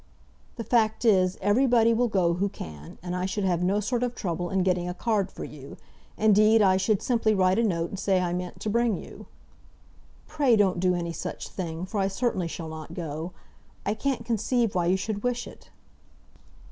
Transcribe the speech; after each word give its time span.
"The 0.55 0.63
fact 0.63 1.05
is, 1.05 1.37
everybody 1.41 1.93
will 1.93 2.07
go 2.07 2.33
who 2.33 2.49
can, 2.49 2.97
and 3.03 3.15
I 3.15 3.27
should 3.27 3.43
have 3.43 3.61
no 3.61 3.79
sort 3.79 4.01
of 4.01 4.15
trouble 4.15 4.49
in 4.49 4.63
getting 4.63 4.89
a 4.89 4.95
card 4.95 5.29
for 5.31 5.43
you. 5.43 5.77
Indeed 6.17 6.59
I 6.63 6.75
should 6.77 7.03
simply 7.03 7.35
write 7.35 7.59
a 7.59 7.63
note 7.63 7.91
and 7.91 7.99
say 7.99 8.19
I 8.19 8.33
meant 8.33 8.59
to 8.61 8.69
bring 8.71 8.97
you." 8.97 9.27
"Pray 10.25 10.55
don't 10.55 10.79
do 10.79 10.95
any 10.95 11.13
such 11.13 11.49
thing, 11.49 11.85
for 11.85 11.99
I 11.99 12.07
certainly 12.07 12.47
shall 12.47 12.69
not 12.69 12.95
go. 12.95 13.33
I 13.85 13.93
can't 13.93 14.25
conceive 14.25 14.73
why 14.73 14.87
you 14.87 14.97
should 14.97 15.21
wish 15.21 15.45
it." 15.45 15.69